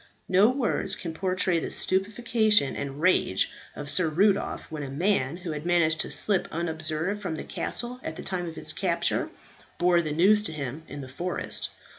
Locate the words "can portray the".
0.95-1.69